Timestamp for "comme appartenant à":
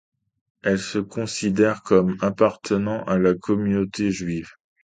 1.83-3.19